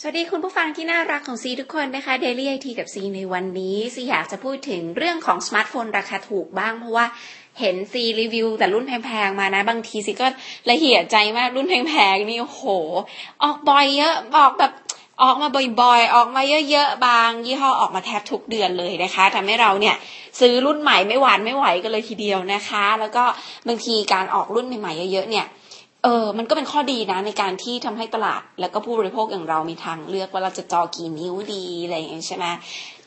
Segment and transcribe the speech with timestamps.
[0.00, 7.06] สวัสดีคุณผู้ฟังที่น่ารักของซีทุกคนนะคะ Daily IT กับซีในวันนี้ซีอยากจะพูดถึงเรื่องของสมาร์ทโฟนราคาถูกบ้างเพราะว่า
[7.60, 10.26] เห็นซีรีวิวแต่รุ่นแพงๆมานะ บางทีซีก็
[10.70, 12.62] ละเหี่ยใจมากรุ่นแพงๆนี่โอ้โห
[13.42, 14.72] ออกบ่อยเยอะออกแบบ
[15.22, 15.48] ออกมา
[15.80, 19.96] บ่อยๆ ออกมาเยอะๆ บาง ยี่ห้อออกมาแทบทุกเดือนเลยนะคะทำให้เราเนี่ย
[20.40, 23.24] ซื้อรุ่นใหม่ไม่หวาดไม่ไหวกันเลยทีเดียวนะคะ แล้วก็
[23.68, 25.46] บางทีการออกรุ่นใหม่ๆเยอะๆเนี่ย
[26.06, 32.46] เออมันก็เป็นข้อดีนะ ในการที่ทำให้ตลาด แล้วก็ผู้บริโภคอย่างเรามีทางเลือกว่าเราจะจอกี่นิ้วดีอะไรอย่างเงี้ยใช่ไหม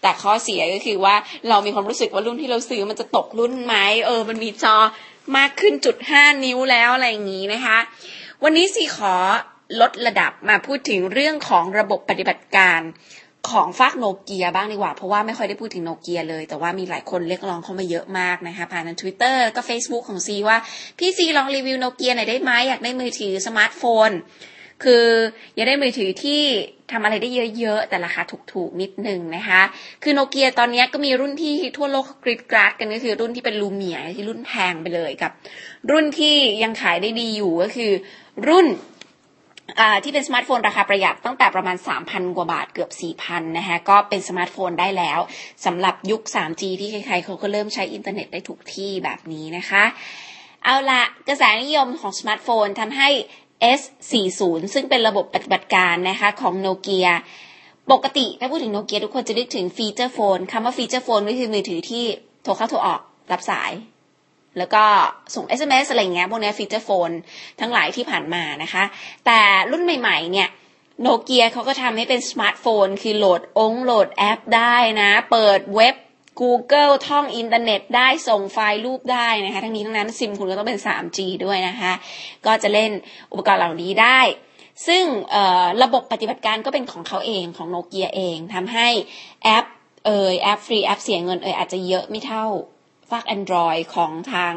[0.01, 1.15] แต่ข้อเสียก็คือว่า
[1.49, 4.75] เรามีความรู้สึกว่ารุ่นที่เราซื้อมันจะตกรุ่นไหมเออ มันมีจอ
[5.37, 7.77] มากขึ้นจุดห้านิ้วแล้วอะไรอย่างงี้นะคะ
[8.43, 9.15] วันนี้สีขอ
[9.81, 12.79] ลดระดับมาพูดถึงเรื่องของระบบปฏิบัติการ
[13.49, 20.57] ของฟากโนเกียบ้างดีกว่า เพราะว่าไม่ค่อยได้พูดถึงโนเกียเลย แต่ว่ามีหลายคนเรียกร้องเข้ามาเยอะมากนะคะ ผ่านทาง Twitter ก็ Facebook ของซีว่า
[20.97, 24.11] พี่ซีลองรีวิวโนเกียหน่อยได้ไหมอยากได้มือถือสมาร์ทโฟน
[24.83, 25.05] คือ
[25.55, 26.41] อยากได้มือถือที่
[26.91, 28.21] ทำอะไรได้เยอะๆ แต่ราคา
[28.53, 29.61] ถูกๆ นิดนึงนะคะ
[30.03, 35.31] คือโนเกียตอนนี้ก็มีรุ่นที่ทั่วโลกกรี๊ดกร๊าดกันก็คือรุ่นที่เป็นลูเมียที่รุ่นแพงไปเลยกับ
[35.91, 37.91] รุ่นที่ยังขายได้ดีอยู่ก็คือ
[38.47, 38.67] รุ่น
[40.03, 42.89] ที่เป็นสมาร์ทโฟนราคาประหยัดตั้งแต่ประมาณ 3,000 กว่าบาทเกือบ
[43.19, 45.19] 4,000 นะคะก็เป็นสมาร์ทโฟนได้แล้ว
[45.65, 49.83] สำหรับยุค 3G ที่ใครๆเขาก็เริ่มใช้อินเทอร์เน็ตได้ถูกที่แบบนี้นะคะ
[50.63, 53.09] เอาละกระแสนิยมของสมาร์ทโฟนทำให้
[53.79, 54.41] S40
[54.73, 57.07] ซึ่งเป็นระบบปฏิบัติการนะคะของโนเกีย
[57.91, 62.03] ปกติถ้าพูดถึงโนเกียทุกคนจะนึกถึง feature phone คำว่า feature phone ก็คือมือถือที่
[62.43, 63.71] โทรเข้าโทรออกรับสาย
[64.57, 64.83] แล้วก็
[65.35, 67.09] ส่ง SMS อะไรเงี้ยพวกนี้ feature phone
[67.59, 68.83] ทั้งหลายที่ผ่านมานะคะ
[69.25, 70.49] แต่รุ่นใหม่ๆ เนี่ย
[71.01, 75.95] โนเกียเขาก็ทำให้เป็นสมาร์ทโฟน คือโหลดองโหลดแอปได้นะ เปิดเว็บ
[76.41, 81.93] Google ท่องอินเทอร์เน็ตได้ส่งไฟล์รูปได้นะคะ ทั้งนี้ทั้งนั้นซิมคุณก็ต้องเป็น 3G ด้วยนะคะ
[82.45, 82.91] ก็จะเล่น
[83.31, 84.19] อุปกรณ์เหล่านี้ได้
[84.87, 85.03] ซึ่ง
[85.83, 88.87] ระบบปฏิบัติการก็เป็นของเขาเองของโนเกียเองทำให้
[89.43, 89.65] แอป
[90.05, 92.45] เอยแอปฟรีแอปเสียเงินเอยอาจจะเยอะไม่เท่า
[93.11, 94.53] ฝาก Android ของทาง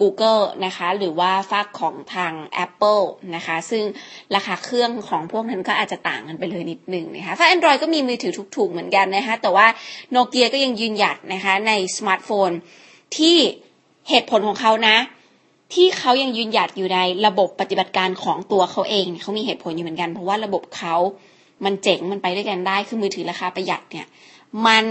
[0.00, 2.32] Google นะคะหรือว่าฝากของทาง
[2.64, 3.02] Apple
[3.36, 3.84] นะคะซึ่ง
[4.34, 9.66] ราคาเครื่องของพวกนั้นก็อาจจะต่างกันไปเลยนิดหนึ่งนะคะฝาก Android ก็มีมือถือถูกๆเหมือนกันนะคะแต่ว่า
[10.10, 12.50] โนเกียก็ยังยืนหยัดนะคะในสมาร์ทโฟน
[13.16, 13.36] ที่
[14.10, 14.96] เหตุผลของเขานะ
[15.74, 20.96] ที่เขายังยืนหยัดอยู่ในระบบปฏิบัติการของตัวเขาเองเขามีเหตุผลอยู่เหมือนกัน เพราะว่าระบบเขา
[21.64, 24.06] มันเจ๋งมันไปด้วยกันได้คือมือถือราคาประหยัดเนี่ย
[24.66, 24.84] มัน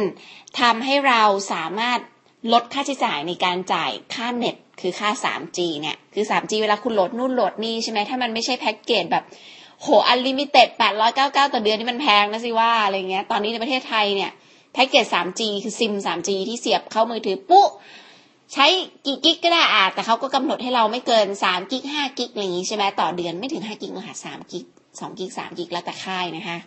[0.59, 1.21] ทำให้เรา
[1.53, 1.99] สามารถ
[2.53, 9.23] ลดค่าใช้จ่ายในการจ่ายค่าเน็ตคือค่า 3G เนี่ย คือ 3G เวลาคุณโหลดนู่นโหลดนี่ใช่ไหมถ้ามันไม่ใช่แพ็กเกจแบบ
[9.81, 10.67] โห unlimited
[11.11, 14.31] 899ต่อเดือนนี่มันแพงนะสิว่าอะไรเงี้ย ตอนนี้ในประเทศไทยเนี่ย
[14.73, 17.67] แพ็กเกจ 3G คือซิม 3G ที่เสียบเข้ามือถือปุ๊บ
[18.53, 18.65] ใช้
[19.05, 26.57] กี่กิกก็ได้อะแต่เขาก็กำหนดให้เราไม่เกิน3กิก5กิกอะไรอย่างงี้ใช่ไหมต่อเดือนไม่ถึง5กิกมาหา3กิก2กิก3กิกแล้วแต่ค่ายนะคะ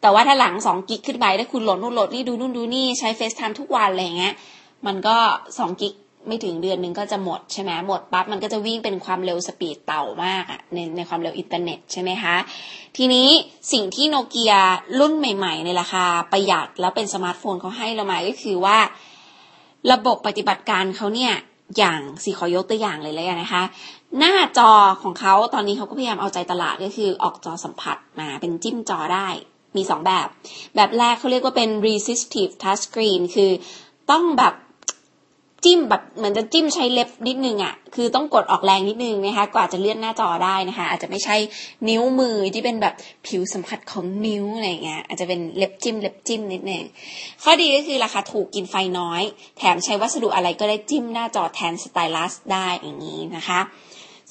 [0.00, 4.34] แต่ว่าถ้าหลังสองกิกขึ้นไปถ้าคุณโหลดนู่นโหลดนี่ดูนู่นดูนี่ใช้ FaceTime ทุกวันอะไรเงี้ย
[4.86, 5.16] มันก็
[5.58, 5.94] สองกิก
[6.26, 12.36] ไม่ถึงเดือนนึงก็จะหมดใช่ไหมหมดปั๊บมันก็จะวิ่งเป็นความเร็ว speed เต่ามากอะในในความเร็วอินเทอร์เน็ตใช่ไหมคะ
[12.96, 13.28] ทีนี้
[13.72, 14.52] สิ่งที่โนเกีย
[15.00, 18.78] รุ่นใหม่ ๆ ในราคาประหยัดแล้วเป็นสมาร์ทโฟนเขาให้เรามาก็คือว่า
[19.92, 21.34] ระบบปฏิบัติการเขาเนี่ย
[21.78, 23.62] อย่างสีขอยกตัวอย่างเลยเลยนะคะ
[24.18, 24.70] หน้าจอ
[25.02, 29.28] ของเขาตอนนี้เขาก็พยายามเอาใจตลาดก็คือออกจอสัมผัสมาเป็นจิ้มจอได้
[29.76, 30.28] มีสองแบบ
[30.76, 33.50] แบบแรกเขาเรียกว่าเป็น resistive touch screen คือ
[34.10, 34.54] ต้องแบบ
[35.64, 41.36] จิ้มแบบเหมือนจะจิ้มใช้เล็บนิดนึงอะ่ะ คือต้องกดออกแรงนิดนึงนะคะ กว่าจะเลื่อนหน้าจอได้นะคะ อาจจะไม่ใช่
[41.88, 42.94] นิ้วมือที่เป็นแบบ
[43.26, 46.84] ผิวสัมผัสของนิ้วอะไรเงี้ย อาจจะเป็นเล็บจิ้มเล็บจิ้มนิดนึง
[47.42, 49.22] ข้อดีก็คือราคาถูกกินไฟน้อย
[49.58, 53.60] แถมใช้วัสดุอะไรก็ได้จิ้มหน้าจอแทนสไตลัสได้อย่างนี้นะคะ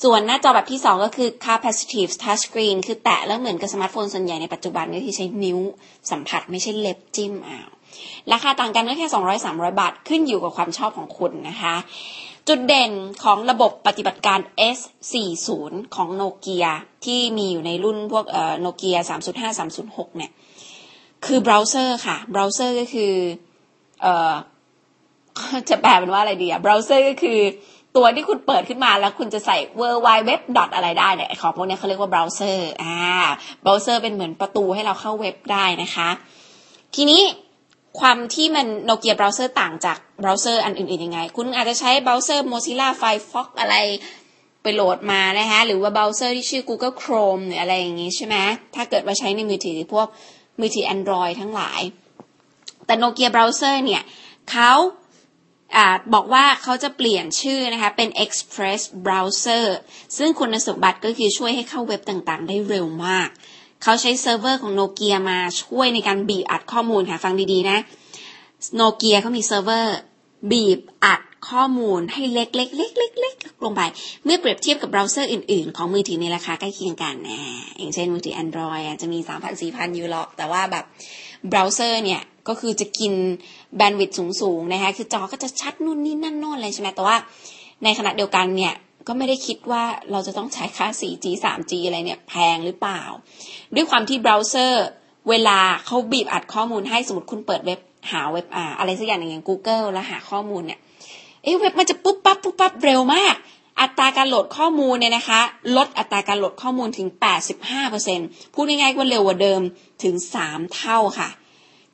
[0.03, 5.59] ส่วนหน้าจอแบบที่ 2 ก็คือ capacitive touch screen คือแตะแล้วเหมือนกับสมาร์ทโฟนส่วนใหญ่ในปัจจุบันก็คือใช้นิ้ว
[6.11, 7.67] สัมผัสไม่ใช่เล็บจิ้มอ้าว
[8.31, 9.07] ราคาต่างกันก็แค่
[9.43, 11.75] 200-300 บาท ขึ้นอยู่กับความชอบของคุณนะคะ
[12.47, 12.91] จุดเด่น
[13.23, 14.39] ของระบบปฏิบัติการ
[14.75, 16.65] S40 ของโนเกีย
[17.05, 18.97] ที่มีอยู่ในรุ่นพวกเอ่อโนเกีย
[19.33, 20.31] 305 306 เนี่ย
[21.25, 23.13] คือเบราว์เซอร์ค่ะ เบราว์เซอร์ก็คือ
[24.01, 24.33] เอ่อ
[25.69, 27.39] จะแปลเป็นว่าอะไรดีอะเบราว์เซอร์ก็คือ
[27.95, 30.31] ตัวที่คุณเปิดขึ้นมาแล้วคุณจะใส่ w w w
[30.75, 32.95] อะไรได้เนี่ยของพวกนี้เขาเรียกว่าเบราว์เซอร์อ่า
[33.61, 36.09] เบราว์เซอร์เป็นเหมือนประตูให้เราเข้าเว็บได้นะคะ
[36.95, 37.21] ทีนี้
[37.99, 43.75] ความที่มันโนเกียเบราว์เซอร์ต่างจากเบราว์เซอร์อันอื่นๆยังไง คุณอาจจะใช้เบราว์เซอร์ Mozilla Firefox อะไร
[44.63, 48.35] ไปโหลดมานะคะหรือว่าเบราว์เซอร์ที่ชื่อ Google Chrome หรืออะไรอย่างงี้ใช่ไหม
[48.75, 50.07] ถ้าเกิดว่าใช้ในมือถือพวก
[50.59, 51.81] มือถือ Android ทั้งหลาย
[52.85, 54.03] แต่โนเกียเบราว์เซอร์เนี่ย
[54.51, 54.71] เขา
[56.13, 59.65] บอกว่าเขาจะเปลี่ยนชื่อนะคะเป็น Express Browser
[60.17, 63.29] ซึ่งคุณสมบัติก็คือช่วยให้เข้าเว็บต่างๆ ได้เร็วมาก
[63.83, 67.77] เขาใช้เซิร์ฟเวอร์ของโนเกียมาช่วยในการบีบอัดข้อมูลค่ะฟังดีๆนะ
[68.75, 69.95] โนเกียเขามีเซิร์ฟเวอร์
[70.51, 73.81] บีบอัดข้อมูลให้เล็กๆเล็กๆลงไป
[74.23, 77.39] เมื่อเปรียบเทียบกับเบราว์เซอร์อื่นๆ ของมือถือในราคาใกล้เคียงกันนะ
[77.77, 80.85] อย่างเช่นมือถือ Android จะมี 3,000 4,000 ยูโรแต่ว่าแบบ
[81.49, 83.13] เบราว์เซอร์เนี่ย ก็คือจะกิน
[83.75, 87.15] แบนด์วิดต์สูงๆนะคะคือจอก็จะชัดนู่นนี่นั่นโน่นอะไรใช่ไหมแต่ว่า
[87.83, 88.73] ในขณะเดียวกันเนี่ย
[89.07, 93.01] ก็ไม่ได้คิดว่าเราจะต้องใช้ค่า 4G 3G อะไรเนี่ยแพงหรือเปล่า
[93.75, 94.85] ด้วยความที่เบราว์เซอร์
[95.29, 97.79] เวลาเขาบีบอัดข้อมูลให้สมมติคุณเปิดเว็บ
[98.11, 100.79] หาเว็บอ่าอะไรสักอย่างอย่าง Google แล้วหาข้อมูลเนี่ย
[101.43, 103.35] เอ๊ะเว็บมันจะปุ๊บปั๊บปุ๊บปั๊บเร็วมาก
[103.81, 105.41] อัตราการโหลดข้อมูลเนี่ยนะคะ
[105.77, 107.07] ลดอัตราการโหลดข้อมูลถึง
[107.81, 109.61] 85%พูดง่ายๆว่าเร็วกว่าเดิม
[110.03, 111.29] ถึง 3 เท่าค่ะ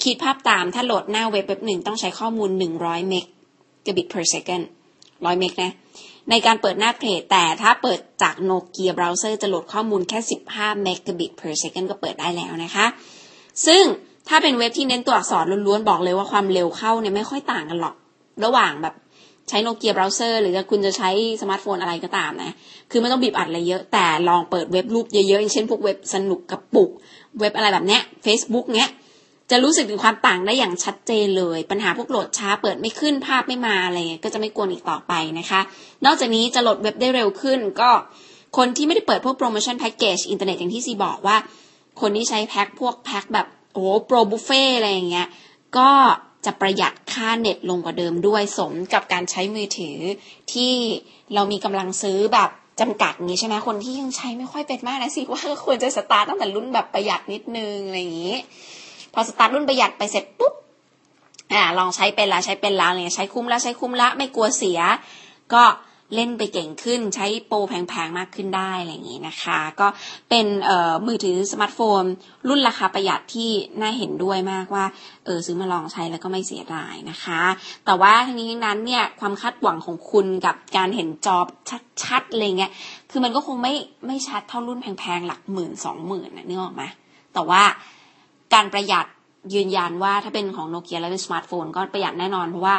[0.02, 2.50] คิดภาพตามถ้าโหลดหน้าเว็บเว็บหนึ่งต้องใช้ข้อมูล
[2.80, 3.16] 100 เม
[3.86, 4.64] กะบิต per second
[5.02, 5.72] 100 เมกนะ
[6.30, 10.20] ในการเปิดหน้าเพจแต่ถ้าเปิดจากโนเกียเบราว์เซอร์จะโหลดข้อมูลแค่
[10.50, 12.86] 15 เมกะบิต per second ก็เปิดได้แล้วนะคะ
[13.66, 13.84] ซึ่ง
[14.30, 17.96] ถ้าเป็นเว็บที่เน้นตัวอักษรล้วนๆ บอกเลยว่าความเร็วเข้าเนี่ยไม่ค่อยต่างกันหรอก
[18.46, 18.96] ระหว่างแบบ
[19.50, 21.10] ใช้โนเกียเบราว์เซอร์หรือคุณจะใช้
[21.42, 22.56] สมาร์ทโฟนอะไรก็ตามนะ
[22.92, 26.90] คือไม่ต้องบีบอัดอะไรเยอะ แต่ลองเปิดเว็บรูปเยอะๆอย่างเช่นพวกเว็บสนุกกระปุก
[27.40, 28.90] เว็บอะไรแบบเนี้ย Facebook เนี้ย
[29.54, 35.62] จะรู้สึกถึงความต่างได้อย่างชัดเจนเลย ปัญหาพวกโหลดช้าเปิดไม่ขึ้นภาพไม่มาอะไรเงี้ยก็จะไม่กวนอีกต่อไปนะคะ
[36.06, 37.90] นอกจากนี้จะโหลดเว็บได้เร็วขึ้น ก็
[38.58, 41.38] คนที่ไม่ได้เปิดพวกโปรโมชั่นแพ็กเกจอินเทอร์เน็ตอย่างที่ซีบอกว่า
[42.02, 45.28] คนที่ใช้แพ็คพวกแพ็คแบบโอ้โปรบุฟเฟ่อะไรอย่างเงี้ย
[45.78, 45.90] ก็
[46.46, 49.98] จะประหยัดค่าเน็ตลงกว่าเดิมด้วยสมกับการใช้มือถือ
[50.54, 50.74] ที่
[51.34, 52.50] เรามีกำลังซื้อแบบ
[52.82, 58.38] จำกัดนี้ใช่ไหมคนที่ยังใช้ไม่ค่อยเป็นมากนะสิว่าควรจะสตาร์ตตั้งแต่รุ่นแบบประหยัดนิดนึงอะไรอย่างนี้
[59.14, 60.54] พอสตาร์ทรุ่นประหยัดไปเสร็จปุ๊บ
[61.54, 64.80] อ่าลองใช้เป็นละใช้เป็นละเนี่ยใช้คุ้มละใช้คุ้มละไม่กลัวเสีย
[65.54, 65.64] ก็
[66.16, 69.88] เล่นไปเก่งขึ้นใช้โปรแพงๆมากขึ้นได้อะไรอย่างนี้นะคะ ก็
[70.30, 70.46] เป็น
[71.08, 72.04] มือถือสมาร์ทโฟน
[72.48, 73.52] รุ่นราคาประหยัดที่
[73.82, 74.86] น่าเห็นด้วยมากว่า
[75.26, 77.42] เออซื้อมาลองใช้แล้วก็ไม่เสียดายนะคะ
[77.86, 81.40] แต่ว่าทั้งนี้ทั้งนั้นเนี่ยความคาดหวังของคุณกับการเห็นจอ
[82.04, 82.72] ชัดๆอะไรเงี้ย
[83.12, 83.74] คือมันก็คงไม่
[84.08, 86.84] ไม่ชัดเท่ารุ่นแพงๆหลักหมื่นสองหมื่นนะนึกออกไหม
[87.34, 87.64] แต่ว่า
[88.54, 89.06] การประหยัด
[89.54, 92.76] ยืนยันว่าถ้าเป็นของโนเกียและเป็นสมาร์ทโฟนก็ประหยัดแน่นอนเพราะว่า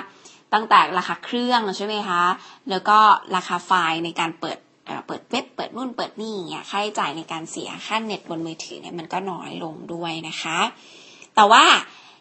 [0.54, 2.22] ตั้งแต่ราคาเครื่องใช่ไหมคะ
[2.70, 2.98] แล้วก็
[3.36, 4.58] ราคาไฟล์ในการเปิด
[5.06, 10.58] เปิดเว็บเปิดนู่นเปิดนี่เนี่ยค่าใช้จ่ายในการเสียค่าเน็ตบนมือถือเนี่ยมันก็น้อยลงด้วยนะคะ
[11.34, 11.64] แต่ว่า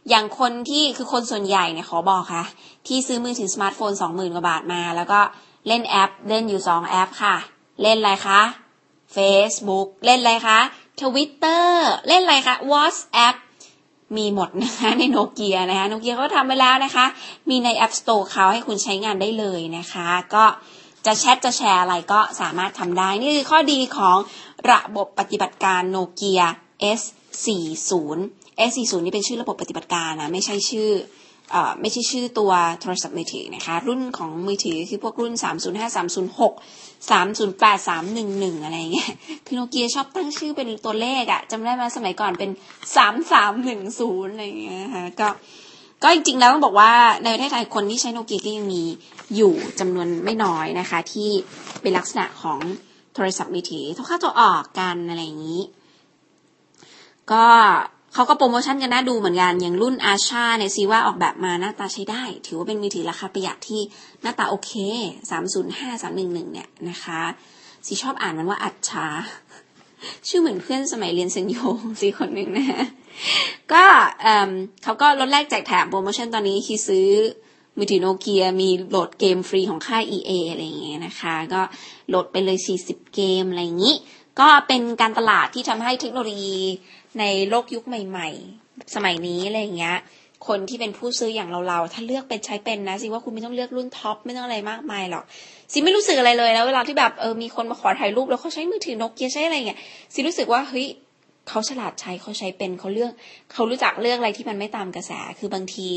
[0.09, 2.45] อย่างคนที่คือคนส่วนใหญ่เนี่ยขอบอกค่ะ
[2.87, 5.19] ที่ซื้อมือถือสมาร์ทโฟนสองหมื่นกว่าบาทมา แล้วก็
[5.67, 7.35] เล่นแอป เล่นอยู่สองแอปค่ะ
[7.81, 8.41] เล่นอะไรคะ
[9.15, 10.59] Facebook เล่นอะไรคะ
[11.01, 11.67] Twitter
[12.07, 13.35] เล่นอะไรคะ WhatsApp
[14.17, 17.05] มีหมดนะคะในโนเกียนะคะโนเกียเขาทำไปแล้วนะคะ
[17.49, 20.45] มีใน App Store เขาให้คุณใช้งานได้เลยนะคะ ก็
[21.05, 24.17] จะแชทจะแชร์อะไรก็สามารถทำได้ นี่คือข้อดีของ
[24.71, 26.41] ระบบปฏิบัติการโนเกีย
[26.99, 28.17] S40
[28.69, 30.89] S40 นี่เป็นชื่อระบบปฏิบัติการนะ ไม่ใช่ชื่อ
[31.81, 32.51] ไม่ใช่ชื่อตัว
[32.81, 39.11] โทรศัพท์มือถือนะคะ รุ่นของมือถือคือพวกรุ่น 305 306 308 311 อะไรเงี้ย
[39.45, 42.51] คือโนเกียชอบตั้งชื่อเป็นตัวเลขอะจำได้ไหมสมัยก่อนเป็น
[43.59, 45.27] 3310 อะไรเงี้ยค่ะก็
[46.03, 46.91] ก็จริงๆแล้วต้องบอกว่า
[47.23, 48.83] ในประเทศไทยคนที่ใช้โนเกียก็ยังมี
[49.35, 51.29] อยู่จำนวนไม่น้อยนะคะ ที่
[51.81, 52.59] เป็นลักษณะของ
[53.13, 55.61] โทรศัพท์มือถือโทรเข้าตัวออกกันอะไรอย่างนี้
[57.31, 57.45] ก็
[58.13, 63.81] เขาก็โปรโมชั่นกันน่าดูเหมือนกัน อย่างรุ่นอาชาเนี่ยซีว่าออกแบบมาหน้าตาใช้ได้ ถือว่าเป็นมือถือราคาประหยัดที่
[64.21, 64.71] หน้าตาโอเค
[65.29, 67.21] สามศูนย์ห้าสามหนึ่งหนึ่งเนี่ยนะคะ
[67.85, 69.07] ซีชอบอ่านมันว่าอัจฉา
[70.27, 71.55] ชื่อเหมือนเพื่อนสมัยเรียนเซนโย
[71.99, 72.67] ซีคนหนึ่งนะ
[73.73, 73.83] ก็
[74.83, 77.09] เขาก็ลดแลกแจกแถมโปรโมชั่นตอนนี้คือซื้อ
[77.77, 81.61] มือถือโนเกียมีโหลดเกมฟรีของค่าย EA อะไรอย่างเงี้ยนะคะ ก็
[82.09, 83.95] โหลดไปเลย 40 เกมอะไรอย่างนี้
[84.39, 86.59] ก็เป็นการตลาดที่ทำให้เทคโนโลยี
[87.19, 88.29] ในโลกยุคใหม่
[88.61, 89.97] ๆ สมัยนี้อะไรอย่างเงี้ย
[90.47, 95.23] คนที่เป็นผู้ซื้ออย่างเราๆ ถ้าเลือกเป็นใช้เป็นนะสิว่าคุณไม่ต้องเลือกรุ่นท็อปไม่ต้องอะไรมากมายหรอก
[95.71, 99.79] สิไม่รู้สึกอะไรเลยแล้วเวลาที่แบบเออมีคนมาขอถ่ายรูปแล้วเขาใช้มือถือโนเกียใช้อะไรเงี้ย
[100.13, 100.87] สิรู้สึกว่าเฮ้ย
[101.47, 103.11] เขาฉลาดใช้เขาใช้เป็นเขาเลือก
[103.53, 105.87] เขารู้จักเลือกอะไรที่มันไม่ตามกระแส คือบางที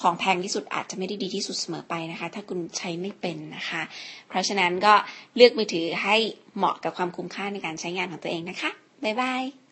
[0.00, 3.82] ของแพงที่สุดอาจจะไม่ได้ดีที่สุดเสมอไปนะคะ ถ้าคุณใช้ไม่เป็นนะคะ
[4.28, 4.94] เพราะฉะนั้นก็
[5.36, 6.16] เลือกมือถือให้
[6.56, 8.70] เหมาะกับความคุ้มค่าในการใช้งานของตัวเองนะคะ
[9.04, 9.69] บ๊ายบาย